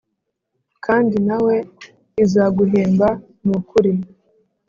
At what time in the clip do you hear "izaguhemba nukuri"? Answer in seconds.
2.23-3.93